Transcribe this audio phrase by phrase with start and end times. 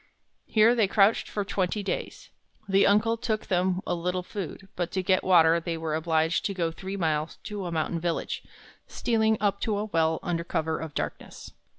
[0.47, 2.29] Here they crouched for twenty days.
[2.67, 6.55] The uncle took them a little food, but to get water they were obliged to
[6.55, 8.41] go three miles to a mountain village,
[8.87, 11.51] stealing up to a well under cover of darkness.